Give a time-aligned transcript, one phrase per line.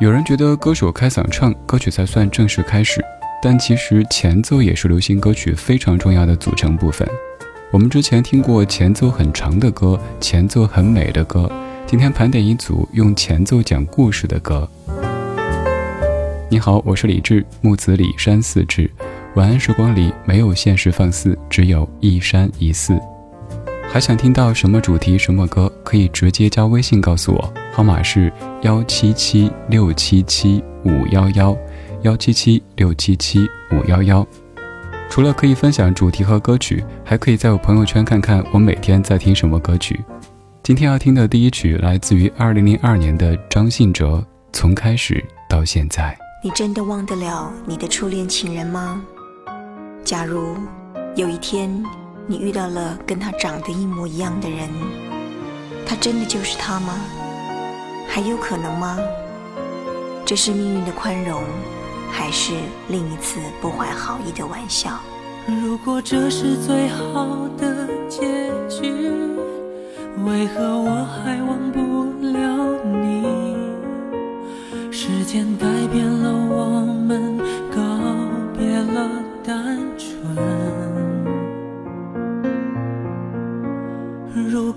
[0.00, 3.04] 有人觉得歌手开嗓唱，歌曲才算正式开始，
[3.42, 7.06] 但其实前奏也是流行歌曲非常重要的组成部分。
[7.72, 11.50] 我们之前听过前奏很长的歌，前奏很美的歌，
[11.84, 14.70] 今天盘点一组用前奏讲故事的歌。
[16.48, 18.88] 你好，我是李志，木子李山寺志。
[19.34, 22.96] 晚安时光里没有现实放肆，只有一山一寺。
[23.90, 31.56] 还想听到什么主题、什么歌，可以直接加微信告诉我，号码是幺七七六七七五幺幺
[32.02, 34.24] 幺七七六七七五幺幺。
[35.08, 39.98] 除了可以分享主题和歌曲，还可以在我朋友圈看看我每天在听什么歌曲。
[40.62, 44.16] 今天要听的第一曲来自于二零零二年的张信哲，
[44.52, 46.14] 《从开始到现在》。
[46.44, 49.02] 你真的忘得了你的初恋情人吗？
[50.04, 50.56] 假如
[51.16, 51.82] 有一天
[52.30, 54.68] 你遇到了跟他长得一模一样的人，
[55.86, 56.94] 他真的就是他吗？
[58.06, 58.98] 还有可能吗？
[60.26, 61.42] 这是命运的宽容，
[62.12, 62.52] 还是
[62.88, 65.00] 另一次不怀好意的玩笑？
[65.46, 68.20] 如果这是最好的结
[68.68, 68.92] 局，
[70.26, 72.38] 为何我还忘不了
[72.84, 73.24] 你？
[74.92, 77.38] 时间改变了我们，
[77.74, 77.80] 告
[78.52, 79.08] 别了。
[79.42, 80.17] 单纯。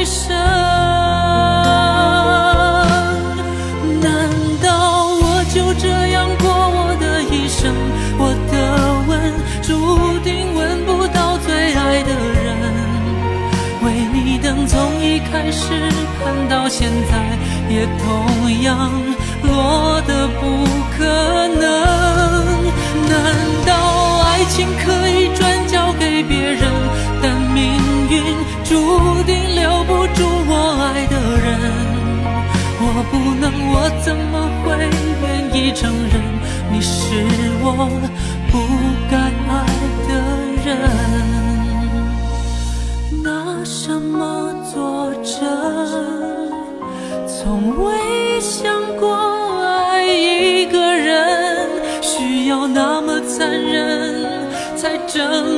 [0.00, 0.28] 一生
[4.00, 4.30] 难
[4.62, 7.74] 道我就这样过我的一生
[8.16, 12.54] 我的吻注定吻不到最爱的人
[13.82, 15.90] 为你等从一开始
[16.22, 17.18] 盼到现在
[17.68, 18.88] 也同样
[19.42, 20.64] 落的不
[20.96, 21.68] 可能
[23.08, 23.34] 难
[23.66, 26.62] 道爱情可以转交给别人
[27.20, 27.74] 但命
[28.08, 28.22] 运
[28.62, 29.17] 注
[33.70, 33.74] 我
[34.04, 34.66] 怎么会
[35.22, 36.14] 愿意承认
[36.72, 36.90] 你是
[37.62, 37.66] 我
[38.50, 38.54] 不
[39.10, 39.16] 该
[39.48, 39.52] 爱
[40.08, 40.10] 的
[40.64, 40.68] 人？
[43.22, 43.28] 拿
[43.64, 45.36] 什么作证？
[47.26, 47.36] 从
[47.84, 48.56] 未想
[48.98, 49.06] 过
[49.62, 51.68] 爱一个人
[52.02, 55.57] 需要那么残忍，才证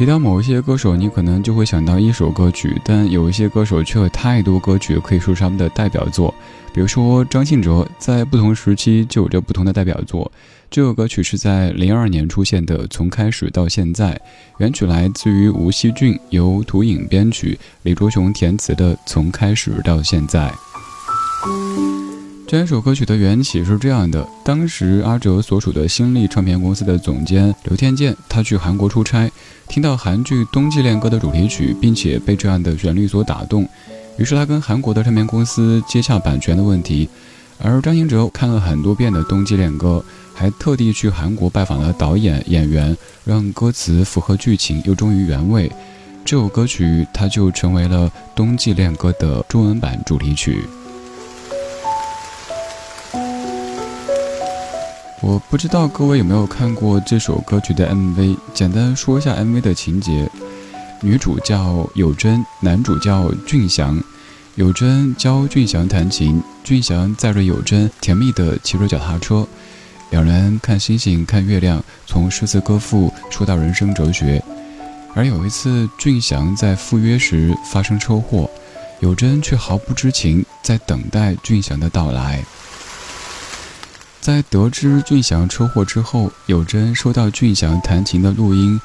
[0.00, 6.34] 提到某一些歌手，你可能就会想到一首歌曲，但有一些歌手却有太多歌曲可以说是他们的代表作。
[6.72, 10.32] 比如说张信哲，在不同时期就有着不同的代表作。
[10.70, 14.14] 这首歌曲是在零二年出现的，《从开始到现在》，
[14.56, 20.50] 原曲来自于吴锡俊，由涂影编曲，李卓雄填词的《从开始到现在》。
[22.50, 29.30] 这首歌曲的缘起是这样的：当时阿哲所属的新力唱片公司的总监刘天健，他去韩国出差，
[29.68, 33.68] 听到韩剧《冬季恋歌》的主题曲，并且被这样的旋律所打动，
[34.18, 37.08] 于是他跟韩国的唱片公司接洽版权的问题。
[37.62, 40.04] 而张信哲看了很多遍的《冬季恋歌》，
[40.34, 45.70] 还特地去韩国拜访了导演、演员，让歌词符合剧情又忠于原味。
[46.24, 50.64] 这首歌曲，它就成为了《冬季恋歌》的中文版主题曲。
[55.22, 60.26] 我不知道各位有没有看过这首歌曲的 MV，简单说一下 MV 的情节：
[61.02, 64.02] 女主叫有真，男主叫俊祥。
[64.54, 69.46] 有真教俊祥弹琴，俊祥载着有真甜蜜地骑着脚踏车，
[70.08, 74.42] 两人看星星看月亮，从诗词歌赋说到人生哲学。
[75.14, 78.48] 而有一次，俊祥在赴约时发生车祸，
[79.00, 82.42] 有真却毫不知情，在等待俊祥的到来。
[84.20, 88.78] 在得知俊祥车祸之后，有真收到俊祥弹琴的录音，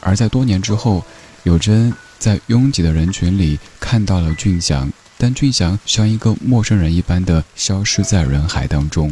[0.00, 1.02] 而在多年之后，
[1.44, 9.10] 有真在拥挤的人群里看到了俊祥，但俊祥像一个陌生人一般的消失在人海当中。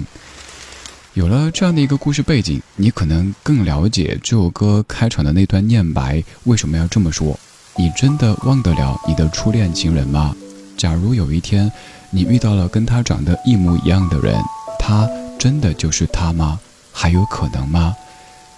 [1.14, 7.38] 有了这样的一个故事背景，你可能更了解这首歌开场的那段念白为什么要这么说。
[7.76, 10.36] 你真的忘得了你的初恋情人吗？
[10.76, 11.72] 假如有一天，
[12.10, 14.36] 你遇到了跟他长得一模一样的人，
[14.78, 15.08] 他。
[15.42, 16.60] 真的就是他吗？
[16.92, 17.96] 还有可能吗？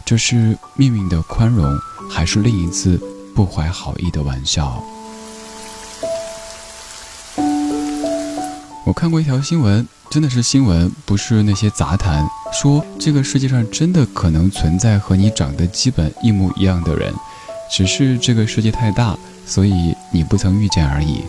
[0.05, 1.75] 这是命运的宽容，
[2.11, 3.01] 还是另一次
[3.35, 4.85] 不怀好意的玩笑？
[8.85, 12.29] 我看过一条新闻，真的是新闻，不是那些杂谈。
[12.53, 17.15] 说这个世界上真的可能存在和你长得基本一模一样的人，
[17.73, 19.17] 只是这个世界太大，
[19.47, 21.25] 所以你不曾遇见而已。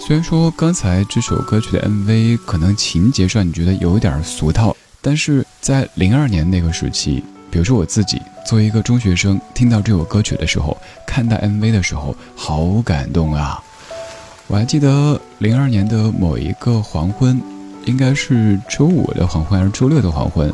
[0.00, 10.74] 虽然说刚才这首歌曲的 MV 可能情节上你觉得有点俗套，但是在零二年那个时期，比如说我自己作为一个中学生，听到这首歌曲的时候，
[11.06, 13.62] 看到 MV 的时候，好感动啊！
[14.46, 17.38] 我还记得零二年的某一个黄昏，
[17.84, 20.50] 应该是周五的黄昏还是周六的黄昏，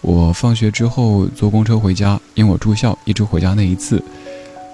[0.00, 4.02] 我放学之后坐公车回家，因为我住校，一直回家那一次，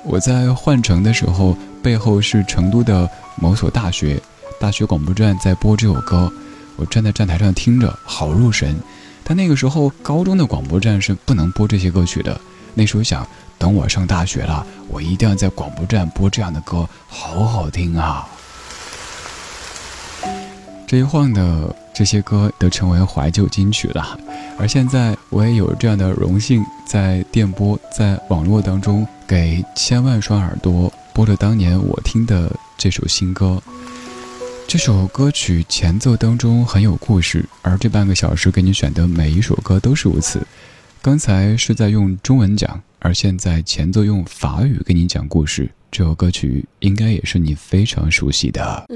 [0.07, 1.55] 我在换乘的时候。
[1.89, 4.21] 背后是成都的某所大学，
[4.61, 6.31] 大学广播站在播这首歌，
[6.77, 8.77] 我站在站台上听着，好入神。
[9.25, 12.39] 但那个时候高中的广播站是不能播这些歌曲的。
[12.75, 13.27] 那时候想，
[13.57, 18.29] 等我上大学了，我一定要在广播站播这样的歌，好好听啊！
[20.87, 24.21] 这一晃的这些歌都成为怀旧金曲了。
[24.59, 30.93] 而现在我也有这样的荣幸，在电波在网络当中给千万双耳朵。
[31.19, 33.61] 播了当年我听的这首新歌，
[34.69, 40.47] 这首歌曲前奏当中很有故事，而这半个小时给你选的每一首歌都是如此。
[41.03, 45.69] 刚才是在用中文讲，而现在前奏用法语给你讲故事。
[45.91, 48.87] 这首歌曲应该也是你非常熟悉的。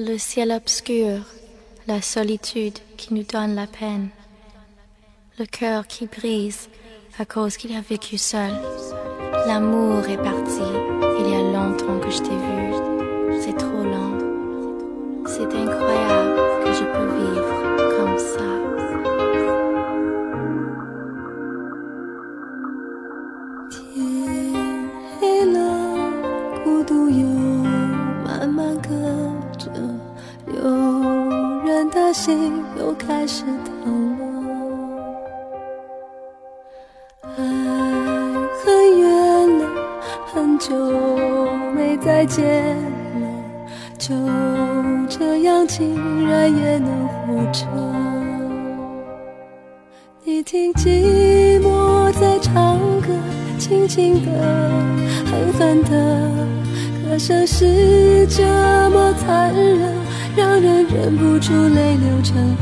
[11.25, 14.19] Il y a longtemps que je t'ai vu, c'est trop lent.
[15.27, 18.53] C'est incroyable que je peux vivre comme ça.
[32.25, 33.72] 天黑
[50.53, 53.09] 听寂寞在唱歌，
[53.59, 54.31] 轻轻的，
[55.25, 56.29] 狠狠的，
[57.09, 58.43] 歌声是这
[58.91, 59.95] 么残忍，
[60.37, 62.62] 让人忍不住泪流成河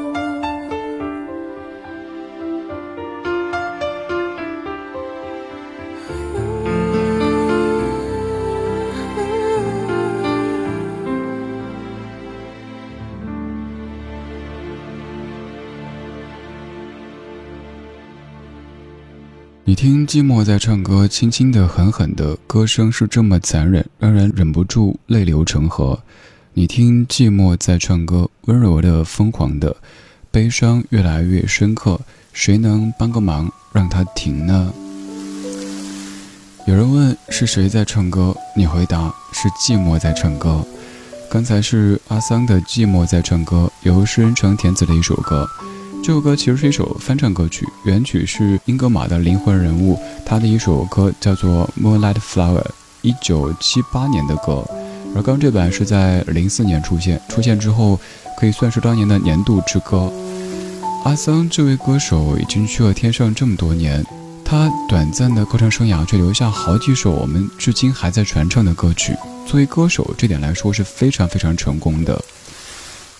[19.81, 25.99] 听寂寞在唱歌，轻轻的，狠狠的，歌声是这么残忍，让人忍不住泪流成河。
[26.53, 29.75] 你听寂寞在唱歌，温柔的，疯狂的，
[30.29, 31.99] 悲伤越来越深刻，
[32.31, 34.71] 谁能帮个忙让它停呢？
[36.67, 40.63] 有人问是谁在唱歌，你回答是寂寞在唱歌。
[41.27, 45.49] 刚才是阿桑的《寂寞在唱歌》，由诗人城填词的一首歌。
[46.03, 52.63] 这首歌其实是一首翻唱歌曲，原曲是英格玛的灵魂人物，他的一首歌叫做《Moonlight Flower》，
[53.03, 54.65] 一九七八年的歌。
[55.15, 57.99] 而刚这版是在零四年出现，出现之后
[58.39, 60.11] 可以算是当年的年度之歌。
[61.05, 64.03] 阿桑这位歌手已经去了天上这么多年，
[64.43, 69.15] 他短暂的歌唱生涯却留下好几首我们至今还在传唱的歌曲。
[69.45, 72.19] 作为歌手，这点来说是非常非常成功的。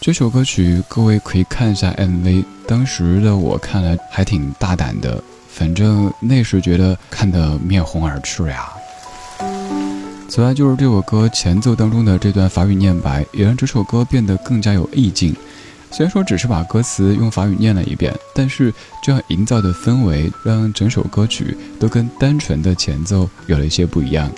[0.01, 8.67] 这首歌曲各位可以看一下 MV，当时的我看来还挺大胆的，反正那时觉得看得面红耳赤呀。
[10.27, 15.36] 此外，就是这首歌前奏当中的这段法语念白，也让这首歌变得更加有意境。
[15.91, 24.31] 虽然说只是把歌词用法语念了一遍，但是这样营造的氛围，让整首歌曲都跟单纯的前奏有了一些不一样。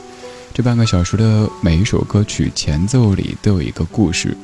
[0.54, 4.36] 这半个小时的每一首歌曲前奏里都有一个故事。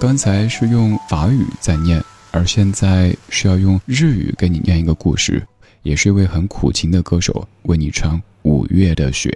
[0.00, 5.46] 刚才是用法语在念，而现在是要用日语给你念一个故事，
[5.82, 9.30] 也是一位很苦情的歌手为你唱《五月的雪》。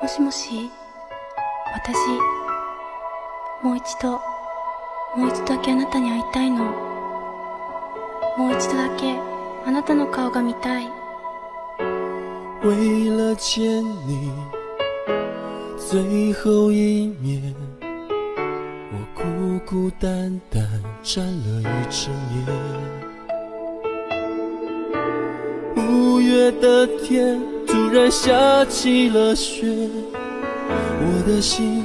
[0.00, 0.70] もしもし、
[1.74, 1.94] 私、
[3.62, 4.20] もう一度、
[5.16, 6.64] もう一度だけあなたに会いたいの。
[8.36, 9.16] もう一度だけ
[9.66, 10.88] あなたの顔が見たい。
[12.62, 14.30] 为了见你
[15.76, 17.71] 最后一面，我
[19.15, 19.23] 孤
[19.65, 20.61] 孤单单
[21.03, 22.37] 站了一整夜。
[25.75, 29.67] 五月的天突然下起了雪，
[30.99, 31.83] 我的心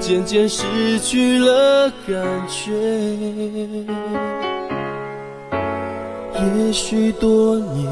[0.00, 2.16] 渐渐失去了感
[2.48, 2.72] 觉。
[6.38, 7.86] 也许多年，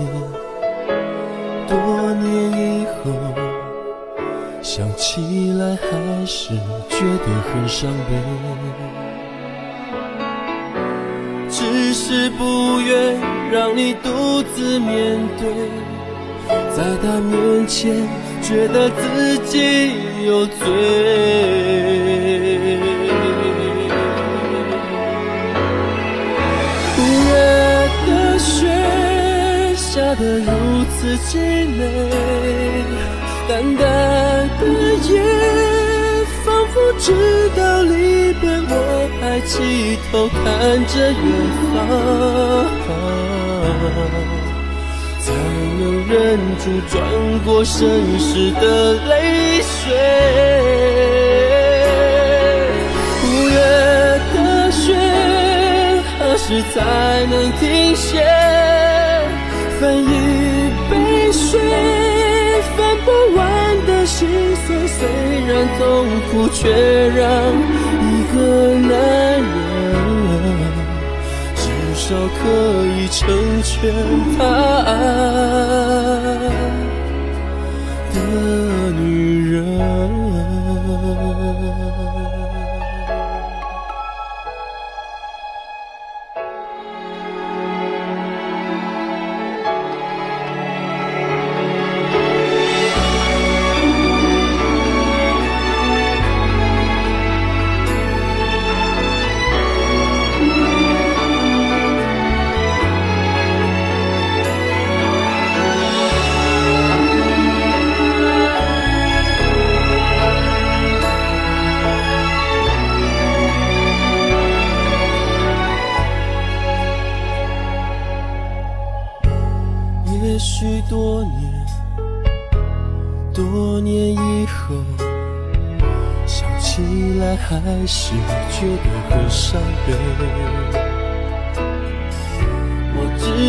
[1.68, 1.76] 多
[2.14, 2.74] 年以，
[4.76, 6.49] 想起来还是
[6.88, 8.11] 觉得很伤悲。
[11.49, 13.16] 只是不愿
[13.52, 15.47] 让你独自面对，
[16.75, 17.95] 在他面前
[18.43, 19.93] 觉得自己
[20.26, 20.59] 有罪。
[26.99, 27.33] 五月
[28.09, 28.66] 的雪
[29.76, 30.50] 下得如
[30.99, 31.38] 此凄
[31.69, 31.81] 美，
[33.46, 33.84] 淡淡
[34.58, 34.62] 的
[35.08, 35.20] 夜，
[36.44, 37.12] 仿佛知
[37.54, 38.72] 道离别，我
[39.20, 40.34] 还低头看
[40.86, 41.24] 着远
[42.86, 42.92] 方，
[45.20, 45.24] 才
[45.78, 46.12] 能忍
[46.58, 46.92] 住转
[47.44, 48.64] 过身时的
[49.08, 49.12] 泪
[49.60, 49.72] 水。
[53.24, 53.56] 五月
[54.34, 54.36] 的
[54.72, 54.84] 雪，
[56.18, 56.76] 何时才
[57.26, 57.62] 能停
[57.94, 58.24] 歇？
[59.78, 60.06] 分一
[60.88, 60.92] 杯
[61.32, 61.60] 水，
[64.06, 64.28] 心
[64.66, 64.87] 碎。
[64.87, 65.06] 虽
[65.46, 65.82] 然痛
[66.30, 66.62] 苦，却
[67.08, 67.23] 让
[68.00, 68.37] 一个
[68.78, 68.90] 男
[69.42, 69.42] 人
[71.56, 71.62] 至
[71.94, 72.42] 少可
[72.96, 73.20] 以成
[73.62, 73.73] 全
[74.38, 74.40] 他
[74.87, 74.88] 爱
[78.12, 78.16] 的
[79.00, 79.02] 女
[79.50, 79.54] 人。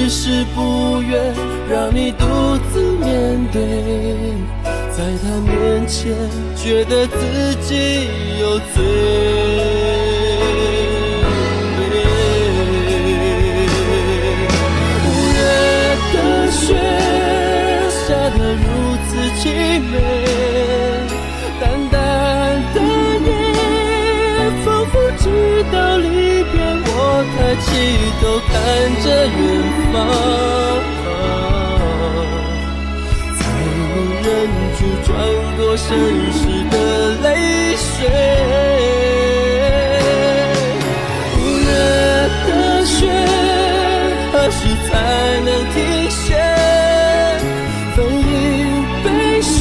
[0.07, 1.33] 只是不愿
[1.67, 2.25] 让你独
[2.71, 3.59] 自面对，
[4.95, 6.13] 在他面前
[6.55, 8.07] 觉得自己
[8.39, 8.83] 有罪。
[15.07, 15.41] 五月
[16.13, 16.75] 的雪
[27.75, 27.83] 抬起
[28.21, 28.55] 头看
[29.03, 29.37] 着远
[29.91, 29.93] 方，
[33.37, 33.41] 才
[33.91, 34.25] 能忍
[34.77, 35.07] 住转
[35.57, 35.83] 过身
[36.31, 36.39] 时
[36.71, 36.73] 的
[37.21, 37.25] 泪
[37.75, 37.85] 水。
[41.35, 41.67] 五月
[42.47, 42.49] 的
[42.85, 42.97] 雪，
[44.31, 44.57] 何时
[44.87, 44.89] 才
[45.43, 45.75] 能停
[46.09, 46.23] 歇？
[47.93, 48.23] 分一
[49.03, 49.05] 杯
[49.41, 49.59] 水，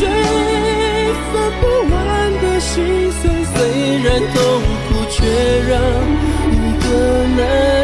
[1.33, 1.96] 分不完
[2.40, 2.72] 的心
[3.11, 3.22] 碎。
[3.55, 3.57] 虽
[4.05, 4.37] 然痛
[4.88, 5.16] 苦，却
[5.68, 5.72] 让。
[7.37, 7.84] 男人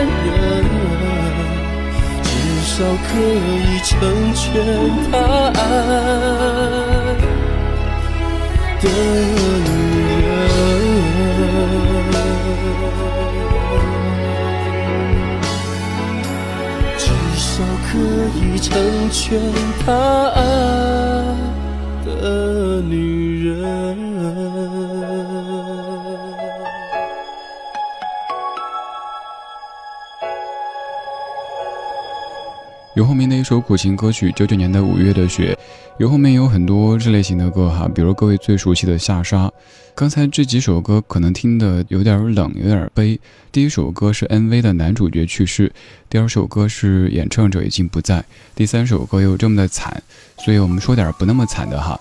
[2.81, 3.93] 少可以成
[4.33, 4.41] 全
[5.13, 5.13] 他
[5.53, 5.61] 爱
[8.81, 9.69] 的女
[10.25, 10.33] 人，
[16.97, 17.05] 至
[17.37, 17.45] 少
[17.85, 17.93] 可
[18.35, 18.73] 以成
[19.11, 19.21] 全
[19.85, 19.87] 他
[20.31, 20.39] 爱
[22.07, 22.09] 的
[22.81, 22.95] 女
[23.47, 24.10] 人。
[33.01, 35.59] 有后面的一首苦情歌曲，九九年的五月的雪。
[35.97, 39.51] 有后面有很多这类型的歌哈，比如各位最熟悉的下沙。
[39.95, 43.19] 刚才这几首歌可能听的有点冷，有点悲。
[43.51, 45.73] 第一首歌是 MV 的男主角去世，
[46.11, 48.23] 第二首歌是演唱者已经不在，
[48.55, 50.03] 第三首歌又这么的惨，
[50.45, 51.99] 所以我们说点不那么惨的哈。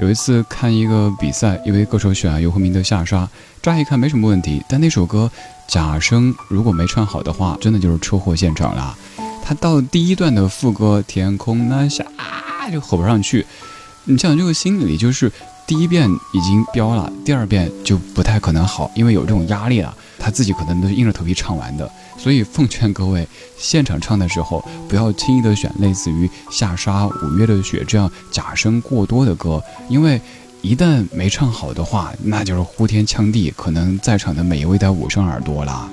[0.00, 3.28] 有一次看一个比赛，一位歌手选游鸿明的下沙，
[3.62, 5.30] 乍一看没什么问题，但那首歌
[5.68, 8.98] 假声如果没唱好的话，真的就是车祸现场了。
[9.48, 13.46] 他到第一段的副歌“天空那下啊”就吼不上去，
[14.02, 15.30] 你想这个心里就是
[15.68, 19.96] 第一遍已经飙了，第二遍就不太可能好，因为有这种压力了。
[20.18, 23.24] 他自己可能都硬着头皮唱完的，所以奉劝各位，
[23.56, 30.20] 现场唱的时候不要轻易的选类似于《下沙五月的雪》这样假声过多的歌，因为
[30.60, 35.88] 一旦没唱好的话，那就是呼天抢地，可能在场的每一位都捂上耳朵了。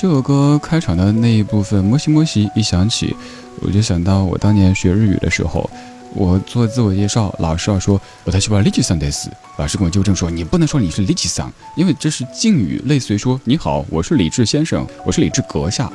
[0.00, 3.14] 这首歌开场的那一部分“摩西摩西”一响起，
[3.60, 5.68] 我就想到我当年学日语的时候，
[6.14, 15.92] 我做自我介绍，老师要说“我太喜欢李吉桑德斯”，老师跟我纠正说：“你不能说你是李吉桑，因为这是敬语，类似于说‘你好，我是李智先生，我是李智阁下’。”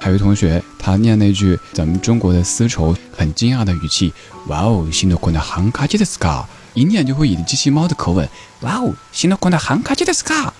[0.00, 4.12] 还有同学他念那句咱们中国的丝绸，很惊讶的语气，
[4.46, 8.28] 哇哦，新的款的韩卡吉的斯卡，一念就会以机器猫的口吻，
[8.60, 10.54] 哇哦，新的款的韩卡吉的斯卡。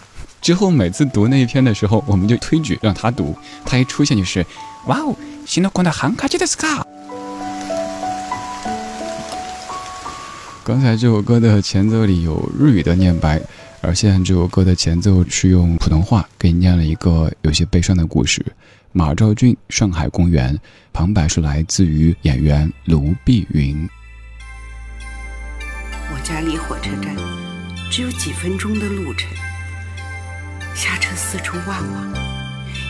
[0.45, 4.45] 之后每次读那一篇的时候，我们就推举让他读，他一出现就是，
[4.85, 6.87] 哇哦，新的款的韩卡吉的斯卡。
[10.63, 13.41] 刚才这首歌的前奏里有日语的念白，
[13.81, 18.45] 而现在这首歌的前奏是用普通话给你念了一个有些悲伤的故事。
[18.93, 20.55] 马兆骏《上海公园》
[20.93, 23.89] 旁白是来自于演员卢碧云。
[26.13, 27.17] 我家离火车站
[27.91, 29.27] 只有几分钟的路程，
[30.75, 32.13] 下车四处望望，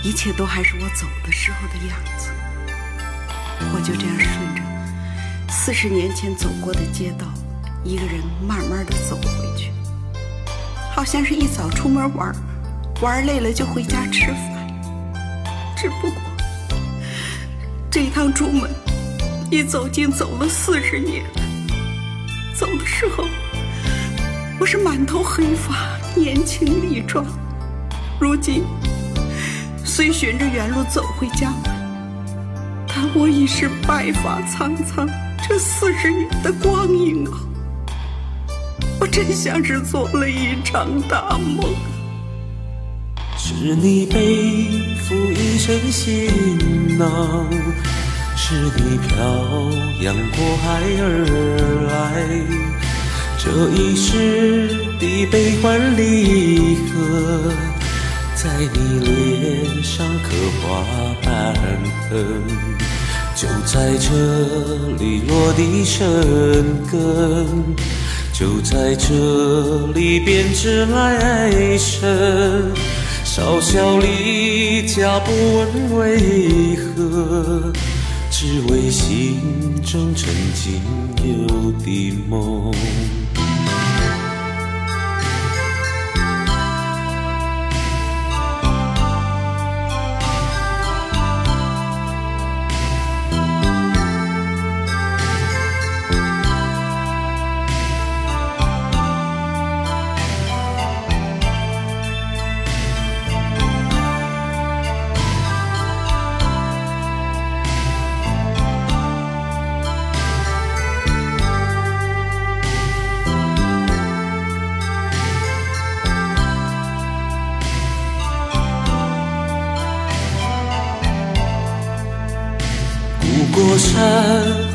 [0.03, 2.31] 一切都还是我走的时候的样子。
[3.73, 4.63] 我就这样顺着
[5.53, 7.27] 四十年前走过的街道。
[7.87, 8.15] 一个人
[8.49, 9.71] 慢慢的走回去，
[10.95, 12.35] 好像是一早出门玩，
[13.03, 15.15] 玩累了就回家吃饭。
[15.77, 16.23] 只不过
[17.91, 18.71] 这一趟出门，
[19.51, 21.27] 一走竟走了四十年。
[22.55, 23.27] 走的时候，
[24.59, 27.23] 我是满头黑发，年轻力壮；
[28.25, 28.65] 如今
[29.85, 31.61] 虽循着原路走回家门，
[32.89, 35.07] 但我已是白发苍苍。
[35.47, 37.33] 这四十年的光阴啊！
[38.99, 41.75] 我真像是做了一场大梦。
[43.37, 44.71] 是你背
[45.03, 47.47] 负一身行囊，
[48.35, 49.19] 是你漂
[50.01, 51.05] 洋过海而
[51.91, 52.25] 来，
[53.37, 57.53] 这一世的悲欢离合，
[58.45, 60.29] 在你脸上刻
[60.61, 60.85] 画
[61.23, 61.55] 斑
[62.11, 62.43] 痕，
[63.35, 64.13] 就在这
[64.99, 66.05] 里落地生
[66.93, 67.75] 根。
[68.35, 72.71] 就在这里编织来生，
[73.25, 77.73] 少小离家不问为何，
[78.31, 79.41] 只为心
[79.83, 80.83] 中曾经
[81.25, 82.75] 有的梦。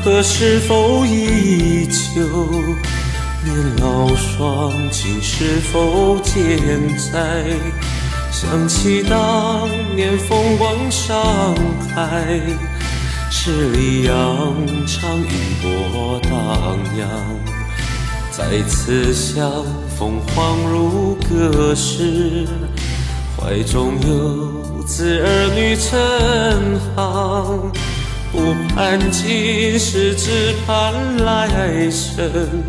[0.02, 2.22] 河是否依旧？
[3.44, 6.58] 年老双亲是否健
[6.96, 7.44] 在？
[8.30, 11.54] 想起当年风光上
[11.94, 12.40] 海，
[13.30, 14.16] 十里洋
[14.86, 15.28] 场烟
[15.60, 17.08] 波荡漾。
[18.30, 19.50] 再次相
[19.98, 22.46] 逢恍如隔世，
[23.36, 27.70] 怀中有子儿女成行。
[28.32, 32.62] 不盼今世，只盼来生，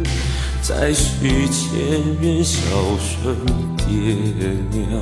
[0.62, 2.60] 再续前缘，孝
[2.98, 3.36] 顺
[3.78, 4.16] 爹
[4.72, 5.02] 娘。